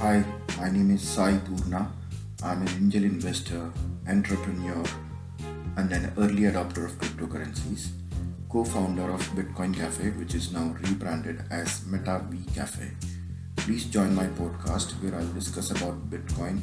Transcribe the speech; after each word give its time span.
Hi, 0.00 0.24
my 0.58 0.70
name 0.70 0.90
is 0.90 1.02
Sai 1.02 1.38
Purna. 1.38 1.90
I'm 2.42 2.62
an 2.62 2.68
angel 2.68 3.04
investor, 3.04 3.72
entrepreneur, 4.08 4.84
and 5.76 5.92
an 5.92 6.12
early 6.18 6.42
adopter 6.42 6.84
of 6.84 6.92
cryptocurrencies, 6.98 7.88
co 8.48 8.64
founder 8.64 9.10
of 9.10 9.22
Bitcoin 9.30 9.74
Cafe, 9.74 10.10
which 10.10 10.34
is 10.34 10.52
now 10.52 10.76
rebranded 10.82 11.42
as 11.50 11.86
Meta 11.86 12.24
B 12.30 12.38
Cafe. 12.54 12.90
Please 13.56 13.86
join 13.86 14.14
my 14.14 14.26
podcast 14.26 14.92
where 15.02 15.14
I'll 15.18 15.32
discuss 15.32 15.70
about 15.70 16.10
Bitcoin 16.10 16.60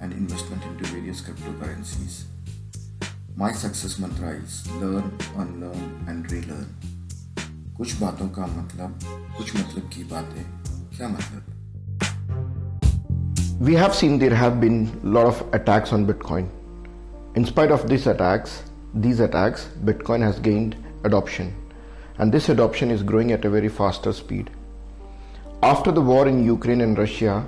and 0.00 0.12
investment 0.12 0.62
into 0.64 0.84
various 0.84 1.20
cryptocurrencies. 1.20 2.24
My 3.36 3.52
success 3.52 3.98
mantra 3.98 4.30
is 4.30 4.66
learn, 4.80 5.12
unlearn, 5.36 6.04
and 6.08 6.32
relearn. 6.32 6.66
कुछ 7.76 7.92
बातों 8.00 8.28
का 8.28 8.46
मतलब 8.46 8.98
कुछ 9.36 9.54
मतलब 9.56 9.90
की 9.94 10.04
बातें 10.04 10.44
क्या 10.96 11.08
मतलब 11.08 11.49
we 13.61 13.75
have 13.75 13.93
seen 13.93 14.17
there 14.17 14.33
have 14.33 14.59
been 14.59 14.99
a 15.03 15.07
lot 15.07 15.27
of 15.27 15.39
attacks 15.53 15.93
on 15.93 16.07
Bitcoin. 16.07 16.49
In 17.35 17.45
spite 17.45 17.69
of 17.69 17.87
these 17.87 18.07
attacks, 18.07 18.63
these 18.95 19.19
attacks, 19.19 19.69
Bitcoin 19.85 20.23
has 20.23 20.39
gained 20.39 20.75
adoption, 21.03 21.53
and 22.17 22.31
this 22.31 22.49
adoption 22.49 22.89
is 22.89 23.03
growing 23.03 23.31
at 23.31 23.45
a 23.45 23.51
very 23.51 23.69
faster 23.69 24.13
speed. 24.13 24.49
After 25.61 25.91
the 25.91 26.01
war 26.01 26.27
in 26.27 26.43
Ukraine 26.43 26.81
and 26.81 26.97
Russia, 26.97 27.45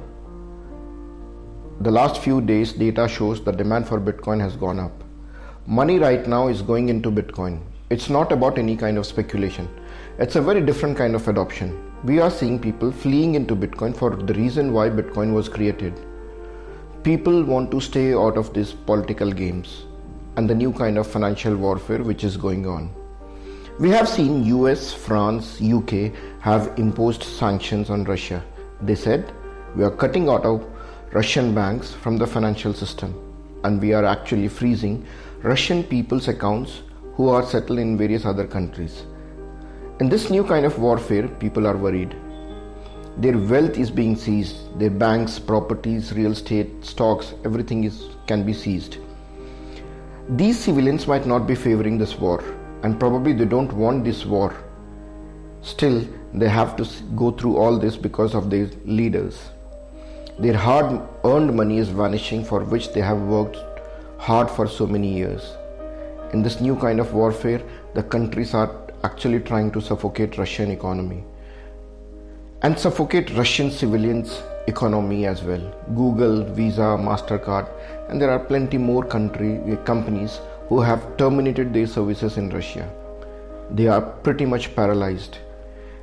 the 1.82 1.90
last 1.90 2.22
few 2.22 2.42
days 2.42 2.74
data 2.74 3.08
shows 3.08 3.44
the 3.44 3.52
demand 3.52 3.88
for 3.88 4.00
Bitcoin 4.00 4.40
has 4.40 4.56
gone 4.56 4.80
up. 4.80 5.04
Money 5.66 5.98
right 5.98 6.28
now 6.28 6.48
is 6.48 6.62
going 6.62 6.90
into 6.90 7.10
Bitcoin. 7.10 7.60
It's 7.90 8.12
not 8.12 8.32
about 8.32 8.60
any 8.60 8.78
kind 8.78 9.00
of 9.00 9.08
speculation. 9.08 9.68
It's 10.20 10.36
a 10.36 10.42
very 10.42 10.62
different 10.62 10.96
kind 10.96 11.16
of 11.16 11.28
adoption 11.28 11.92
we 12.04 12.20
are 12.20 12.30
seeing 12.30 12.60
people 12.60 12.92
fleeing 12.92 13.36
into 13.36 13.56
Bitcoin 13.56 13.96
for 13.96 14.10
the 14.16 14.34
reason 14.34 14.74
why 14.74 14.90
Bitcoin 14.90 15.34
was 15.34 15.48
created. 15.48 15.94
People 17.02 17.44
want 17.44 17.72
to 17.72 17.80
stay 17.80 18.14
out 18.14 18.38
of 18.38 18.54
these 18.54 18.74
political 18.74 19.32
games 19.32 19.86
and 20.36 20.50
the 20.50 20.54
new 20.54 20.74
kind 20.74 20.98
of 20.98 21.08
financial 21.08 21.56
warfare 21.56 22.04
which 22.04 22.26
is 22.26 22.36
going 22.36 22.68
on. 22.68 22.94
We 23.80 23.90
have 23.92 24.10
seen 24.10 24.44
US, 24.44 24.94
France, 24.94 25.62
UK 25.62 26.12
have 26.42 26.78
imposed 26.78 27.24
sanctions 27.24 27.90
on 27.90 28.04
Russia. 28.04 28.44
They 28.82 28.96
said 28.96 29.32
we 29.76 29.86
are 29.86 29.96
cutting 30.04 30.28
out 30.28 30.46
of 30.46 30.64
Russian 31.14 31.56
banks 31.56 31.92
from 31.92 32.18
the 32.18 32.28
financial 32.28 32.74
system 32.74 33.16
and 33.64 33.82
we 33.82 33.94
are 33.94 34.04
actually 34.04 34.50
freezing 34.50 35.08
Russian 35.42 35.84
people's 35.84 36.28
accounts 36.28 36.82
who 37.16 37.30
are 37.30 37.46
settled 37.46 37.80
in 37.80 37.98
various 37.98 38.26
other 38.26 38.46
countries. 38.46 39.06
In 40.00 40.10
this 40.10 40.32
new 40.32 40.44
kind 40.44 40.66
of 40.66 40.80
warfare, 40.80 41.28
people 41.28 41.68
are 41.68 41.78
worried. 41.78 42.16
Their 43.18 43.38
wealth 43.38 43.78
is 43.78 43.92
being 43.92 44.16
seized, 44.16 44.80
their 44.80 44.90
banks, 44.90 45.38
properties, 45.38 46.12
real 46.14 46.32
estate, 46.32 46.84
stocks, 46.84 47.36
everything 47.46 47.84
is 47.84 48.08
can 48.26 48.44
be 48.44 48.54
seized. 48.54 48.98
These 50.30 50.58
civilians 50.58 51.06
might 51.06 51.28
not 51.28 51.46
be 51.46 51.54
favoring 51.54 52.00
this 52.00 52.18
war, 52.18 52.44
and 52.82 53.00
probably 53.00 53.34
they 53.34 53.46
don't 53.46 53.72
want 53.72 54.04
this 54.04 54.26
war. 54.26 54.56
Still, 55.62 56.08
they 56.34 56.50
have 56.50 56.76
to 56.78 56.90
go 57.16 57.30
through 57.30 57.58
all 57.58 57.78
this 57.78 57.96
because 57.96 58.34
of 58.34 58.50
their 58.50 58.72
leaders. 58.86 59.52
Their 60.40 60.58
hard 60.58 61.02
earned 61.24 61.56
money 61.56 61.78
is 61.78 61.90
vanishing 61.90 62.44
for 62.44 62.64
which 62.64 62.94
they 62.94 63.02
have 63.02 63.22
worked 63.22 63.58
hard 64.18 64.50
for 64.50 64.68
so 64.68 64.88
many 64.88 65.14
years. 65.14 65.54
In 66.34 66.42
this 66.42 66.60
new 66.60 66.76
kind 66.76 67.00
of 67.00 67.14
warfare, 67.14 67.62
the 67.94 68.02
countries 68.02 68.56
are 68.56 68.83
actually 69.04 69.40
trying 69.40 69.72
to 69.72 69.82
suffocate 69.82 70.38
Russian 70.38 70.72
economy 70.72 71.24
and 72.62 72.80
suffocate 72.80 73.30
Russian 73.32 73.70
civilians 73.70 74.42
economy 74.68 75.26
as 75.26 75.44
well. 75.44 75.62
Google, 75.94 76.44
Visa, 76.46 76.98
Mastercard, 77.08 77.70
and 78.10 78.22
there 78.22 78.32
are 78.32 78.40
plenty 78.40 78.78
more 78.78 79.04
country 79.04 79.60
eh, 79.68 79.76
companies 79.84 80.40
who 80.70 80.80
have 80.80 81.18
terminated 81.18 81.74
their 81.74 81.88
services 81.88 82.38
in 82.38 82.50
Russia. 82.50 82.90
They 83.72 83.88
are 83.88 84.02
pretty 84.02 84.46
much 84.46 84.74
paralyzed. 84.76 85.38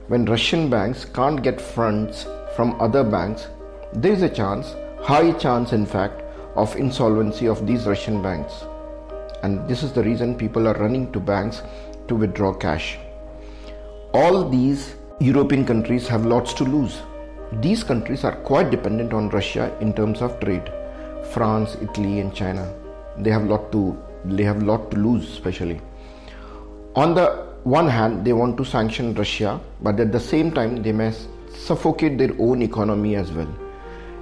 When 0.08 0.26
Russian 0.26 0.68
banks 0.68 1.04
can't 1.04 1.42
get 1.42 1.60
funds 1.60 2.26
from 2.54 2.78
other 2.80 3.04
banks, 3.04 3.48
there 3.94 4.12
is 4.12 4.22
a 4.22 4.28
chance, 4.28 4.74
high 5.00 5.32
chance 5.32 5.72
in 5.72 5.86
fact, 5.86 6.22
of 6.56 6.76
insolvency 6.76 7.46
of 7.46 7.66
these 7.66 7.86
Russian 7.86 8.20
banks. 8.20 8.64
And 9.42 9.66
this 9.66 9.82
is 9.82 9.92
the 9.92 10.02
reason 10.02 10.36
people 10.36 10.68
are 10.68 10.74
running 10.74 11.10
to 11.12 11.20
banks 11.20 11.62
to 12.10 12.16
withdraw 12.16 12.52
cash. 12.52 12.98
All 14.12 14.48
these 14.48 14.96
European 15.20 15.64
countries 15.64 16.06
have 16.08 16.26
lots 16.26 16.52
to 16.54 16.64
lose. 16.64 17.00
These 17.66 17.82
countries 17.84 18.24
are 18.24 18.36
quite 18.50 18.70
dependent 18.70 19.12
on 19.12 19.28
Russia 19.28 19.74
in 19.80 19.92
terms 19.92 20.22
of 20.22 20.38
trade. 20.40 20.70
France, 21.32 21.76
Italy, 21.80 22.20
and 22.20 22.34
China. 22.34 22.64
They 23.18 23.30
have 23.30 23.44
lot 23.44 23.70
to 23.72 23.82
they 24.24 24.42
have 24.44 24.62
lot 24.62 24.90
to 24.90 24.96
lose, 24.96 25.28
especially. 25.30 25.80
On 26.96 27.14
the 27.14 27.26
one 27.64 27.88
hand, 27.88 28.24
they 28.24 28.32
want 28.32 28.56
to 28.58 28.64
sanction 28.64 29.14
Russia, 29.14 29.60
but 29.80 30.00
at 30.00 30.12
the 30.12 30.20
same 30.20 30.50
time, 30.52 30.82
they 30.82 30.92
may 30.92 31.12
suffocate 31.66 32.18
their 32.18 32.34
own 32.38 32.62
economy 32.62 33.14
as 33.16 33.32
well. 33.32 33.48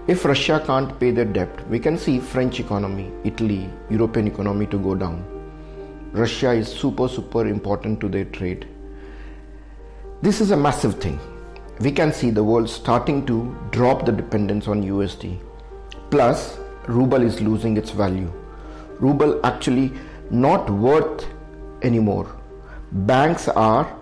If 0.06 0.24
Russia 0.24 0.62
can't 0.66 0.98
pay 1.00 1.10
their 1.10 1.24
debt, 1.24 1.68
we 1.68 1.78
can 1.78 1.98
see 1.98 2.18
French 2.18 2.60
economy, 2.60 3.10
Italy, 3.24 3.68
European 3.90 4.28
economy 4.28 4.66
to 4.66 4.78
go 4.78 4.94
down. 4.94 5.37
Russia 6.12 6.52
is 6.52 6.68
super, 6.68 7.06
super 7.06 7.46
important 7.46 8.00
to 8.00 8.08
their 8.08 8.24
trade. 8.24 8.66
This 10.22 10.40
is 10.40 10.52
a 10.52 10.56
massive 10.56 10.94
thing. 11.00 11.20
We 11.80 11.92
can 11.92 12.14
see 12.14 12.30
the 12.30 12.42
world 12.42 12.70
starting 12.70 13.26
to 13.26 13.54
drop 13.72 14.06
the 14.06 14.12
dependence 14.12 14.68
on 14.68 14.82
USD. 14.82 15.38
Plus, 16.10 16.58
ruble 16.86 17.20
is 17.20 17.42
losing 17.42 17.76
its 17.76 17.90
value. 17.90 18.32
Ruble 19.00 19.38
actually 19.44 19.92
not 20.30 20.70
worth 20.70 21.26
anymore. 21.82 22.34
Banks 22.92 23.46
are 23.48 23.94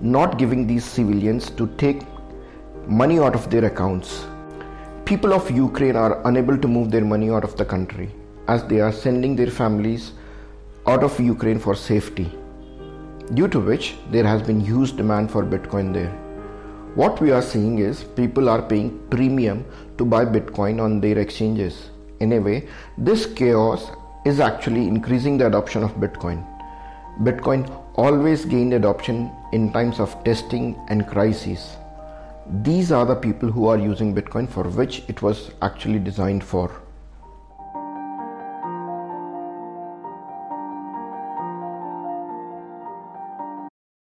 not 0.00 0.38
giving 0.38 0.66
these 0.66 0.86
civilians 0.86 1.50
to 1.50 1.66
take 1.76 2.00
money 2.86 3.18
out 3.18 3.34
of 3.34 3.50
their 3.50 3.66
accounts. 3.66 4.24
People 5.04 5.34
of 5.34 5.50
Ukraine 5.50 5.96
are 5.96 6.26
unable 6.26 6.56
to 6.56 6.66
move 6.66 6.90
their 6.90 7.04
money 7.04 7.30
out 7.30 7.44
of 7.44 7.56
the 7.58 7.64
country 7.64 8.10
as 8.48 8.64
they 8.64 8.80
are 8.80 8.92
sending 8.92 9.36
their 9.36 9.50
families 9.50 10.12
out 10.88 11.02
of 11.02 11.18
Ukraine 11.18 11.58
for 11.58 11.74
safety, 11.74 12.30
due 13.34 13.48
to 13.48 13.58
which 13.58 13.96
there 14.12 14.24
has 14.24 14.40
been 14.40 14.60
huge 14.60 14.96
demand 14.96 15.30
for 15.32 15.42
Bitcoin 15.44 15.92
there. 15.92 16.12
What 16.94 17.20
we 17.20 17.32
are 17.32 17.42
seeing 17.42 17.80
is 17.80 18.04
people 18.04 18.48
are 18.48 18.62
paying 18.62 19.00
premium 19.10 19.64
to 19.98 20.04
buy 20.04 20.24
Bitcoin 20.24 20.80
on 20.80 21.00
their 21.00 21.18
exchanges. 21.18 21.90
In 22.20 22.32
a 22.34 22.38
way, 22.38 22.68
this 22.96 23.26
chaos 23.26 23.90
is 24.24 24.38
actually 24.38 24.86
increasing 24.86 25.36
the 25.36 25.48
adoption 25.48 25.82
of 25.82 25.96
Bitcoin. 25.96 26.46
Bitcoin 27.22 27.68
always 27.96 28.44
gained 28.44 28.72
adoption 28.72 29.30
in 29.52 29.72
times 29.72 29.98
of 29.98 30.22
testing 30.22 30.78
and 30.88 31.06
crises. 31.08 31.76
These 32.62 32.92
are 32.92 33.04
the 33.04 33.16
people 33.16 33.50
who 33.50 33.66
are 33.66 33.78
using 33.78 34.14
Bitcoin 34.14 34.48
for 34.48 34.62
which 34.62 35.02
it 35.08 35.20
was 35.20 35.50
actually 35.62 35.98
designed 35.98 36.44
for. 36.44 36.70